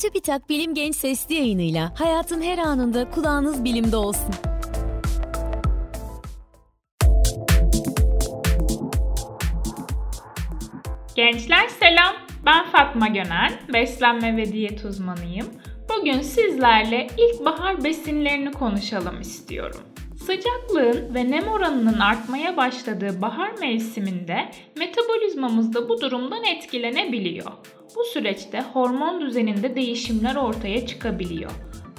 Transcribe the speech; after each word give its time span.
TÜBİTAK 0.00 0.48
Bilim 0.48 0.74
Genç 0.74 0.96
Sesli 0.96 1.34
yayınıyla 1.34 1.92
hayatın 1.94 2.42
her 2.42 2.58
anında 2.58 3.10
kulağınız 3.10 3.64
bilimde 3.64 3.96
olsun. 3.96 4.34
Gençler 11.16 11.68
selam. 11.68 12.14
Ben 12.46 12.66
Fatma 12.66 13.08
Gönen, 13.08 13.52
beslenme 13.72 14.36
ve 14.36 14.52
diyet 14.52 14.84
uzmanıyım. 14.84 15.46
Bugün 15.88 16.20
sizlerle 16.20 17.06
ilkbahar 17.18 17.84
besinlerini 17.84 18.52
konuşalım 18.52 19.20
istiyorum. 19.20 19.80
Sıcaklığın 20.16 21.14
ve 21.14 21.30
nem 21.30 21.48
oranının 21.48 21.98
artmaya 21.98 22.56
başladığı 22.56 23.22
bahar 23.22 23.52
mevsiminde 23.60 24.50
metabolizmamız 24.76 25.74
da 25.74 25.88
bu 25.88 26.00
durumdan 26.00 26.44
etkilenebiliyor. 26.44 27.52
Bu 27.96 28.04
süreçte 28.04 28.60
hormon 28.60 29.20
düzeninde 29.20 29.76
değişimler 29.76 30.36
ortaya 30.36 30.86
çıkabiliyor. 30.86 31.50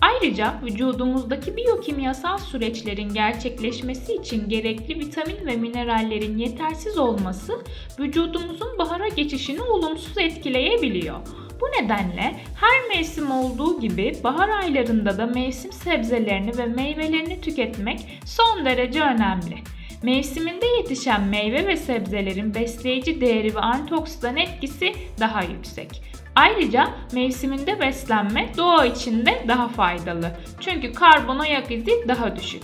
Ayrıca 0.01 0.53
vücudumuzdaki 0.63 1.57
biyokimyasal 1.57 2.37
süreçlerin 2.37 3.13
gerçekleşmesi 3.13 4.13
için 4.15 4.49
gerekli 4.49 4.99
vitamin 4.99 5.45
ve 5.45 5.55
minerallerin 5.55 6.37
yetersiz 6.37 6.97
olması 6.97 7.53
vücudumuzun 7.99 8.77
bahara 8.77 9.07
geçişini 9.07 9.61
olumsuz 9.61 10.17
etkileyebiliyor. 10.17 11.15
Bu 11.61 11.83
nedenle 11.83 12.35
her 12.55 12.95
mevsim 12.95 13.31
olduğu 13.31 13.79
gibi 13.79 14.13
bahar 14.23 14.49
aylarında 14.49 15.17
da 15.17 15.25
mevsim 15.25 15.71
sebzelerini 15.71 16.57
ve 16.57 16.65
meyvelerini 16.65 17.41
tüketmek 17.41 18.21
son 18.25 18.65
derece 18.65 19.01
önemli. 19.01 19.55
Mevsiminde 20.03 20.65
yetişen 20.65 21.23
meyve 21.23 21.67
ve 21.67 21.77
sebzelerin 21.77 22.55
besleyici 22.55 23.21
değeri 23.21 23.55
ve 23.55 23.59
antioksidan 23.59 24.37
etkisi 24.37 24.93
daha 25.19 25.43
yüksek. 25.43 26.01
Ayrıca 26.35 26.89
mevsiminde 27.13 27.79
beslenme 27.79 28.49
doğa 28.57 28.85
içinde 28.85 29.45
daha 29.47 29.67
faydalı. 29.67 30.31
Çünkü 30.59 30.93
karbon 30.93 31.39
ayak 31.39 31.71
izi 31.71 32.07
daha 32.07 32.35
düşük. 32.35 32.63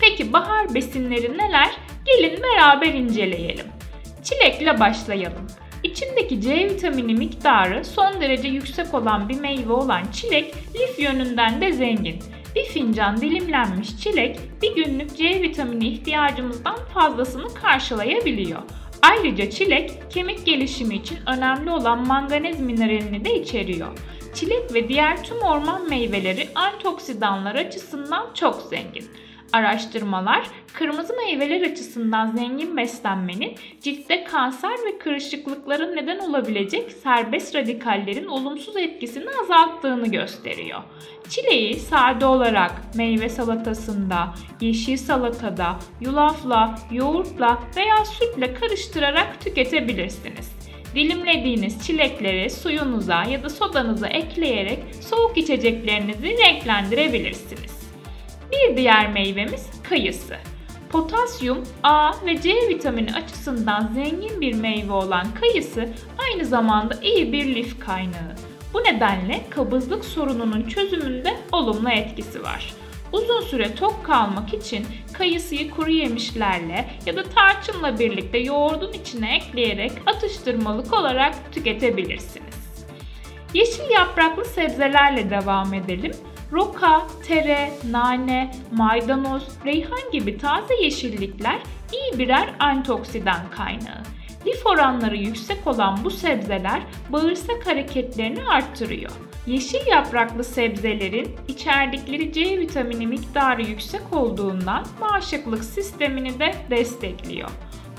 Peki 0.00 0.32
bahar 0.32 0.74
besinleri 0.74 1.38
neler? 1.38 1.70
Gelin 2.06 2.42
beraber 2.42 2.94
inceleyelim. 2.94 3.66
Çilekle 4.24 4.80
başlayalım. 4.80 5.46
İçindeki 5.82 6.40
C 6.40 6.54
vitamini 6.54 7.14
miktarı 7.14 7.84
son 7.84 8.20
derece 8.20 8.48
yüksek 8.48 8.94
olan 8.94 9.28
bir 9.28 9.40
meyve 9.40 9.72
olan 9.72 10.02
çilek 10.12 10.54
lif 10.74 10.98
yönünden 10.98 11.60
de 11.60 11.72
zengin. 11.72 12.22
Bir 12.58 12.64
fincan 12.64 13.20
dilimlenmiş 13.20 13.96
çilek 13.96 14.38
bir 14.62 14.74
günlük 14.74 15.16
C 15.16 15.42
vitamini 15.42 15.88
ihtiyacımızdan 15.88 16.76
fazlasını 16.94 17.54
karşılayabiliyor. 17.54 18.62
Ayrıca 19.02 19.50
çilek 19.50 19.92
kemik 20.10 20.46
gelişimi 20.46 20.94
için 20.94 21.18
önemli 21.26 21.70
olan 21.70 22.06
manganez 22.06 22.60
mineralini 22.60 23.24
de 23.24 23.34
içeriyor. 23.40 23.98
Çilek 24.34 24.74
ve 24.74 24.88
diğer 24.88 25.24
tüm 25.24 25.38
orman 25.38 25.88
meyveleri 25.88 26.48
antioksidanlar 26.54 27.54
açısından 27.54 28.26
çok 28.34 28.62
zengin. 28.70 29.04
Araştırmalar 29.52 30.46
kırmızı 30.74 31.16
meyveler 31.16 31.70
açısından 31.70 32.26
zengin 32.26 32.76
beslenmenin 32.76 33.54
ciltte 33.82 34.24
kanser 34.24 34.70
ve 34.86 34.98
kırışıklıkların 34.98 35.96
neden 35.96 36.18
olabilecek 36.18 36.92
serbest 36.92 37.54
radikallerin 37.54 38.26
olumsuz 38.26 38.76
etkisini 38.76 39.26
azalttığını 39.42 40.06
gösteriyor. 40.06 40.80
Çileği 41.28 41.74
sade 41.74 42.26
olarak 42.26 42.72
meyve 42.94 43.28
salatasında, 43.28 44.34
yeşil 44.60 44.96
salatada, 44.96 45.78
yulafla, 46.00 46.78
yoğurtla 46.92 47.58
veya 47.76 48.04
sütle 48.04 48.54
karıştırarak 48.54 49.40
tüketebilirsiniz. 49.40 50.52
Dilimlediğiniz 50.94 51.86
çilekleri 51.86 52.50
suyunuza 52.50 53.24
ya 53.24 53.42
da 53.42 53.48
sodanıza 53.48 54.08
ekleyerek 54.08 54.78
soğuk 55.00 55.38
içeceklerinizi 55.38 56.36
renklendirebilirsiniz. 56.38 57.77
Bir 58.52 58.76
diğer 58.76 59.12
meyvemiz 59.12 59.66
kayısı. 59.82 60.36
Potasyum, 60.90 61.58
A 61.82 62.12
ve 62.26 62.42
C 62.42 62.54
vitamini 62.68 63.14
açısından 63.14 63.90
zengin 63.94 64.40
bir 64.40 64.54
meyve 64.54 64.92
olan 64.92 65.26
kayısı 65.40 65.88
aynı 66.18 66.44
zamanda 66.44 66.94
iyi 67.02 67.32
bir 67.32 67.54
lif 67.54 67.80
kaynağı. 67.80 68.34
Bu 68.74 68.78
nedenle 68.78 69.40
kabızlık 69.50 70.04
sorununun 70.04 70.68
çözümünde 70.68 71.36
olumlu 71.52 71.90
etkisi 71.90 72.42
var. 72.42 72.74
Uzun 73.12 73.40
süre 73.40 73.74
tok 73.74 74.04
kalmak 74.04 74.54
için 74.54 74.86
kayısıyı 75.12 75.70
kuru 75.70 75.90
yemişlerle 75.90 76.88
ya 77.06 77.16
da 77.16 77.22
tarçınla 77.22 77.98
birlikte 77.98 78.38
yoğurdun 78.38 78.92
içine 78.92 79.36
ekleyerek 79.36 79.92
atıştırmalık 80.06 80.92
olarak 80.92 81.52
tüketebilirsiniz. 81.52 82.58
Yeşil 83.54 83.90
yapraklı 83.90 84.44
sebzelerle 84.44 85.30
devam 85.30 85.74
edelim. 85.74 86.12
Roka, 86.52 87.06
tere, 87.26 87.70
nane, 87.90 88.54
maydanoz, 88.72 89.48
reyhan 89.64 90.10
gibi 90.12 90.38
taze 90.38 90.74
yeşillikler 90.82 91.58
iyi 91.92 92.18
birer 92.18 92.54
antioksidan 92.58 93.50
kaynağı. 93.50 94.02
Lif 94.46 94.66
oranları 94.66 95.16
yüksek 95.16 95.66
olan 95.66 96.04
bu 96.04 96.10
sebzeler 96.10 96.82
bağırsak 97.08 97.66
hareketlerini 97.66 98.44
arttırıyor. 98.44 99.10
Yeşil 99.46 99.86
yapraklı 99.86 100.44
sebzelerin 100.44 101.36
içerdikleri 101.48 102.32
C 102.32 102.58
vitamini 102.58 103.06
miktarı 103.06 103.62
yüksek 103.62 104.12
olduğundan 104.12 104.86
bağışıklık 105.00 105.64
sistemini 105.64 106.38
de 106.38 106.54
destekliyor. 106.70 107.50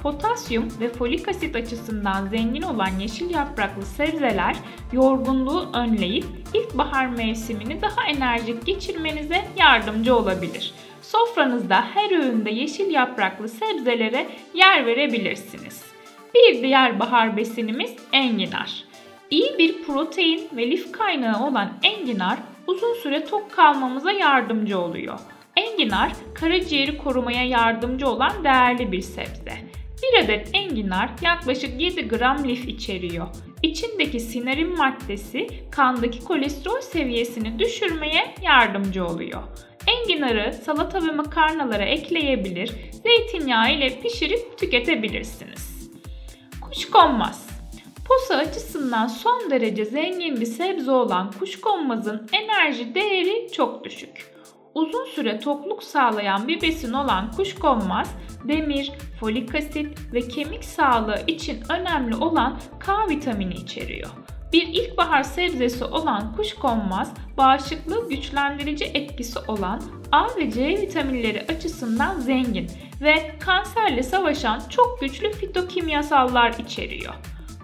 Potasyum 0.03 0.67
ve 0.79 0.89
folik 0.89 1.27
asit 1.27 1.55
açısından 1.55 2.27
zengin 2.27 2.61
olan 2.61 2.99
yeşil 2.99 3.29
yapraklı 3.29 3.85
sebzeler 3.85 4.55
yorgunluğu 4.93 5.69
önleyip 5.73 6.25
ilkbahar 6.53 7.07
mevsimini 7.07 7.81
daha 7.81 8.07
enerjik 8.07 8.65
geçirmenize 8.65 9.45
yardımcı 9.57 10.15
olabilir. 10.15 10.73
Sofranızda 11.01 11.81
her 11.93 12.19
öğünde 12.19 12.49
yeşil 12.49 12.91
yapraklı 12.91 13.49
sebzelere 13.49 14.27
yer 14.53 14.85
verebilirsiniz. 14.85 15.83
Bir 16.35 16.63
diğer 16.63 16.99
bahar 16.99 17.37
besinimiz 17.37 17.95
enginar. 18.13 18.83
İyi 19.29 19.57
bir 19.57 19.83
protein 19.83 20.49
ve 20.53 20.71
lif 20.71 20.91
kaynağı 20.91 21.47
olan 21.47 21.71
enginar 21.83 22.37
uzun 22.67 22.93
süre 22.93 23.25
tok 23.25 23.51
kalmamıza 23.51 24.11
yardımcı 24.11 24.79
oluyor. 24.79 25.19
Enginar 25.55 26.11
karaciğeri 26.33 26.97
korumaya 26.97 27.43
yardımcı 27.43 28.07
olan 28.07 28.43
değerli 28.43 28.91
bir 28.91 29.01
sebze. 29.01 29.68
Bir 30.11 30.25
adet 30.25 30.49
enginar 30.53 31.09
yaklaşık 31.21 31.81
7 31.81 32.07
gram 32.07 32.47
lif 32.47 32.67
içeriyor. 32.67 33.27
İçindeki 33.63 34.19
sinarin 34.19 34.77
maddesi 34.77 35.47
kandaki 35.71 36.23
kolesterol 36.23 36.81
seviyesini 36.81 37.59
düşürmeye 37.59 38.35
yardımcı 38.41 39.05
oluyor. 39.05 39.43
Enginarı 39.87 40.53
salata 40.53 41.07
ve 41.07 41.11
makarnalara 41.11 41.83
ekleyebilir, 41.83 42.71
zeytinyağı 43.03 43.73
ile 43.73 44.01
pişirip 44.01 44.57
tüketebilirsiniz. 44.57 45.91
Kuşkonmaz 46.61 47.49
Posa 48.09 48.35
açısından 48.35 49.07
son 49.07 49.51
derece 49.51 49.85
zengin 49.85 50.41
bir 50.41 50.45
sebze 50.45 50.91
olan 50.91 51.31
kuşkonmazın 51.39 52.29
enerji 52.33 52.95
değeri 52.95 53.51
çok 53.51 53.83
düşük. 53.83 54.38
Uzun 54.79 55.05
süre 55.05 55.39
tokluk 55.39 55.83
sağlayan 55.83 56.47
bir 56.47 56.61
besin 56.61 56.93
olan 56.93 57.31
kuşkonmaz, 57.31 58.15
demir, 58.43 58.91
folik 59.19 59.55
asit 59.55 60.13
ve 60.13 60.21
kemik 60.27 60.63
sağlığı 60.63 61.21
için 61.27 61.63
önemli 61.69 62.15
olan 62.15 62.59
K 62.79 63.09
vitamini 63.09 63.53
içeriyor. 63.53 64.09
Bir 64.53 64.67
ilkbahar 64.67 65.23
sebzesi 65.23 65.85
olan 65.85 66.35
kuşkonmaz, 66.35 67.13
bağışıklığı 67.37 68.09
güçlendirici 68.09 68.85
etkisi 68.85 69.39
olan 69.47 69.81
A 70.11 70.27
ve 70.37 70.51
C 70.51 70.67
vitaminleri 70.67 71.45
açısından 71.49 72.19
zengin 72.19 72.67
ve 73.01 73.31
kanserle 73.39 74.03
savaşan 74.03 74.61
çok 74.69 75.01
güçlü 75.01 75.31
fitokimyasallar 75.31 76.53
içeriyor. 76.65 77.13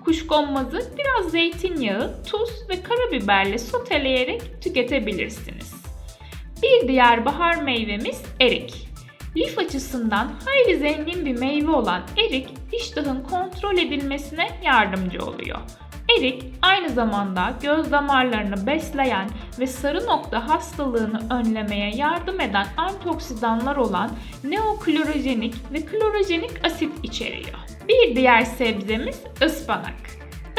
Kuşkonmazı 0.05 0.93
biraz 0.97 1.31
zeytinyağı, 1.31 2.23
tuz 2.23 2.69
ve 2.69 2.83
karabiberle 2.83 3.57
soteleyerek 3.57 4.61
tüketebilirsiniz. 4.61 5.84
Bir 6.63 6.87
diğer 6.87 7.25
bahar 7.25 7.55
meyvemiz 7.55 8.21
erik. 8.39 8.87
Lif 9.37 9.59
açısından 9.59 10.31
hayli 10.45 10.77
zengin 10.77 11.25
bir 11.25 11.39
meyve 11.39 11.71
olan 11.71 12.01
erik 12.17 12.47
iştahın 12.73 13.23
kontrol 13.23 13.77
edilmesine 13.77 14.47
yardımcı 14.63 15.25
oluyor. 15.25 15.59
Erik 16.17 16.43
aynı 16.61 16.89
zamanda 16.89 17.53
göz 17.61 17.91
damarlarını 17.91 18.67
besleyen 18.67 19.29
ve 19.59 19.67
sarı 19.67 20.05
nokta 20.05 20.47
hastalığını 20.47 21.21
önlemeye 21.29 21.95
yardım 21.95 22.41
eden 22.41 22.67
antioksidanlar 22.77 23.75
olan 23.75 24.11
neoklorojenik 24.43 25.55
ve 25.73 25.85
klorojenik 25.85 26.65
asit 26.65 26.91
içeriyor. 27.03 27.59
Bir 27.87 28.15
diğer 28.15 28.41
sebzemiz 28.41 29.19
ıspanak. 29.43 29.95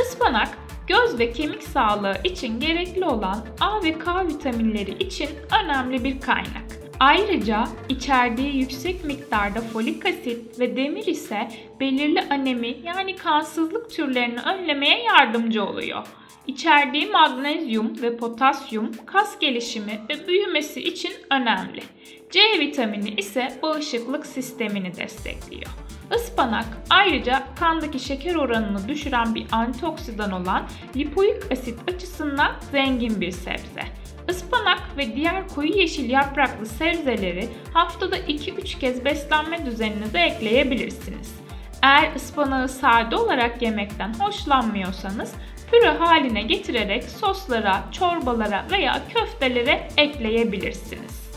Ispanak 0.01 0.49
göz 0.87 1.19
ve 1.19 1.33
kemik 1.33 1.63
sağlığı 1.63 2.17
için 2.25 2.61
gerekli 2.61 3.05
olan 3.05 3.47
A 3.61 3.83
ve 3.83 3.99
K 3.99 4.27
vitaminleri 4.27 4.91
için 4.91 5.29
önemli 5.63 6.05
bir 6.05 6.21
kaynak. 6.21 6.67
Ayrıca 7.01 7.69
içerdiği 7.89 8.57
yüksek 8.57 9.05
miktarda 9.05 9.61
folik 9.61 10.07
asit 10.07 10.61
ve 10.61 10.77
demir 10.77 11.07
ise 11.07 11.49
belirli 11.81 12.23
anemi 12.31 12.77
yani 12.85 13.17
kansızlık 13.17 13.91
türlerini 13.91 14.41
önlemeye 14.41 15.03
yardımcı 15.03 15.65
oluyor. 15.65 16.07
İçerdiği 16.47 17.07
magnezyum 17.07 18.03
ve 18.03 18.17
potasyum 18.17 18.93
kas 19.07 19.39
gelişimi 19.39 20.01
ve 20.11 20.29
büyümesi 20.29 20.83
için 20.83 21.13
önemli. 21.31 21.83
C 22.31 22.41
vitamini 22.61 23.11
ise 23.11 23.59
bağışıklık 23.63 24.27
sistemini 24.27 24.97
destekliyor. 24.97 25.71
Ispanak 26.15 26.65
ayrıca 26.91 27.43
kandaki 27.61 27.99
şeker 27.99 28.35
oranını 28.35 28.89
düşüren 28.89 29.35
bir 29.35 29.47
antioksidan 29.53 30.33
olan 30.33 30.69
lipoik 30.97 31.53
asit 31.53 31.79
açısından 31.95 32.53
zengin 32.73 33.21
bir 33.21 33.31
sebze. 33.31 33.83
Ispanak 34.29 34.83
ve 34.97 35.17
diğer 35.17 35.49
koyu 35.49 35.77
yeşil 35.77 36.11
yapraklı 36.11 36.67
sebzeleri 36.67 37.49
haftada 37.73 38.19
2-3 38.19 38.79
kez 38.79 39.05
beslenme 39.05 39.67
düzeninize 39.67 40.19
ekleyebilirsiniz. 40.19 41.35
Eğer 41.83 42.17
ıspanağı 42.17 42.69
sade 42.69 43.17
olarak 43.17 43.63
yemekten 43.63 44.15
hoşlanmıyorsanız 44.21 45.35
püre 45.73 45.91
haline 45.91 46.43
getirerek 46.43 47.05
soslara, 47.05 47.85
çorbalara 47.93 48.65
veya 48.71 49.03
köftelere 49.15 49.89
ekleyebilirsiniz. 49.97 51.31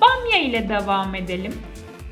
Bamya 0.00 0.38
ile 0.38 0.68
devam 0.68 1.14
edelim. 1.14 1.54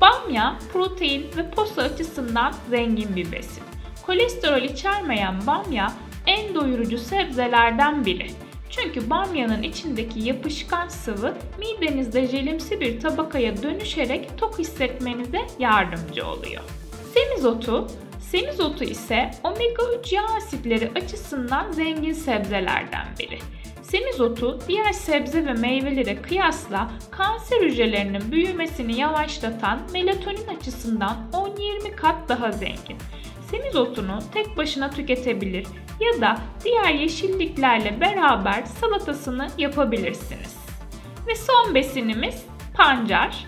Bamya 0.01 0.59
protein 0.73 1.25
ve 1.37 1.51
posa 1.51 1.81
açısından 1.81 2.53
zengin 2.69 3.15
bir 3.15 3.31
besin. 3.31 3.63
Kolesterol 4.05 4.61
içermeyen 4.61 5.35
bamya 5.47 5.93
en 6.25 6.55
doyurucu 6.55 6.97
sebzelerden 6.97 8.05
biri. 8.05 8.27
Çünkü 8.69 9.09
bamyanın 9.09 9.63
içindeki 9.63 10.19
yapışkan 10.19 10.87
sıvı 10.87 11.33
midenizde 11.59 12.27
jelimsi 12.27 12.81
bir 12.81 12.99
tabakaya 12.99 13.63
dönüşerek 13.63 14.37
tok 14.37 14.59
hissetmenize 14.59 15.47
yardımcı 15.59 16.27
oluyor. 16.27 16.63
Semizotu 17.13 17.87
Semizotu 18.31 18.83
ise 18.83 19.31
omega 19.43 19.83
3 19.99 20.13
yağ 20.13 20.23
asitleri 20.37 20.91
açısından 20.95 21.71
zengin 21.71 22.13
sebzelerden 22.13 23.07
biri. 23.19 23.39
Semizotu 23.91 24.59
diğer 24.67 24.93
sebze 24.93 25.45
ve 25.45 25.53
meyvelere 25.53 26.21
kıyasla 26.21 26.91
kanser 27.11 27.61
hücrelerinin 27.61 28.31
büyümesini 28.31 28.99
yavaşlatan 28.99 29.79
melatonin 29.93 30.47
açısından 30.47 31.15
10-20 31.33 31.95
kat 31.95 32.29
daha 32.29 32.51
zengin. 32.51 32.97
Semizotunu 33.51 34.19
tek 34.33 34.57
başına 34.57 34.89
tüketebilir 34.89 35.67
ya 35.99 36.21
da 36.21 36.37
diğer 36.63 36.93
yeşilliklerle 36.93 38.01
beraber 38.01 38.63
salatasını 38.63 39.47
yapabilirsiniz. 39.57 40.57
Ve 41.27 41.35
son 41.35 41.75
besinimiz 41.75 42.45
pancar. 42.73 43.45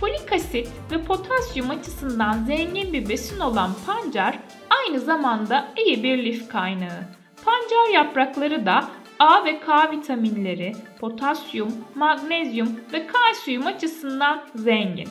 Folik 0.00 0.32
asit 0.32 0.68
ve 0.92 1.02
potasyum 1.02 1.70
açısından 1.70 2.44
zengin 2.44 2.92
bir 2.92 3.08
besin 3.08 3.40
olan 3.40 3.70
pancar 3.86 4.38
aynı 4.70 5.00
zamanda 5.00 5.68
iyi 5.86 6.02
bir 6.02 6.24
lif 6.24 6.48
kaynağı. 6.48 7.00
Pancar 7.44 7.94
yaprakları 7.94 8.66
da 8.66 8.88
A 9.18 9.44
ve 9.44 9.60
K 9.60 9.90
vitaminleri, 9.90 10.72
potasyum, 11.00 11.72
magnezyum 11.94 12.80
ve 12.92 13.06
kalsiyum 13.06 13.66
açısından 13.66 14.44
zengin. 14.54 15.08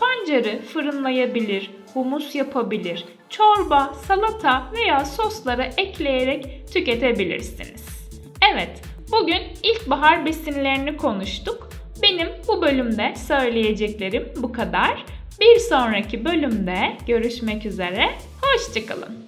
Pancarı 0.00 0.62
fırınlayabilir, 0.62 1.70
humus 1.94 2.34
yapabilir, 2.34 3.04
çorba, 3.28 3.94
salata 4.06 4.72
veya 4.72 5.04
soslara 5.04 5.64
ekleyerek 5.64 6.68
tüketebilirsiniz. 6.72 8.08
Evet, 8.52 8.82
bugün 9.12 9.42
ilkbahar 9.62 10.26
besinlerini 10.26 10.96
konuştuk. 10.96 11.68
Benim 12.02 12.28
bu 12.48 12.62
bölümde 12.62 13.14
söyleyeceklerim 13.16 14.32
bu 14.36 14.52
kadar. 14.52 15.04
Bir 15.40 15.58
sonraki 15.58 16.24
bölümde 16.24 16.96
görüşmek 17.06 17.66
üzere. 17.66 18.10
Hoşçakalın. 18.42 19.27